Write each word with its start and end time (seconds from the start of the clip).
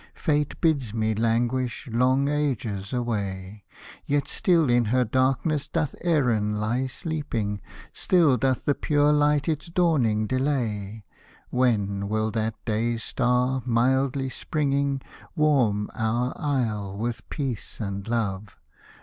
Fate 0.15 0.59
bids 0.61 0.95
me 0.95 1.13
languish 1.13 1.87
long 1.91 2.27
ages 2.27 2.91
away; 2.91 3.63
Yet 4.03 4.27
still 4.27 4.67
in 4.67 4.85
her 4.85 5.05
darkness 5.05 5.67
doth 5.67 5.93
Erin 6.03 6.59
lie 6.59 6.87
sleeping, 6.87 7.61
Still 7.93 8.35
doth 8.35 8.65
the 8.65 8.73
pure 8.73 9.13
light 9.13 9.47
its 9.47 9.67
dawning 9.67 10.25
delay. 10.25 11.05
When 11.51 12.09
will 12.09 12.31
that 12.31 12.55
day 12.65 12.97
star, 12.97 13.61
mildly 13.63 14.29
springing, 14.29 15.03
Warm 15.35 15.87
our 15.93 16.33
isle 16.35 16.97
with 16.97 17.29
peace 17.29 17.79
and 17.79 18.07
love 18.07 18.57